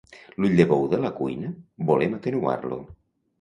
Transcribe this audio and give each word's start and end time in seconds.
L'ull 0.37 0.55
de 0.59 0.65
bou 0.71 0.87
de 0.93 0.99
la 1.03 1.11
cuina, 1.19 1.51
volem 1.91 2.17
atenuar-lo. 2.19 2.81